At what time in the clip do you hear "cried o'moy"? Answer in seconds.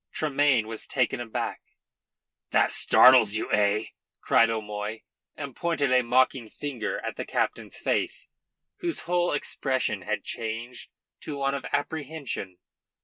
4.19-5.03